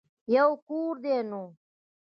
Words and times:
يو 0.33 0.49
کور 0.67 0.93
دی 1.03 1.17
نو. 1.29 1.43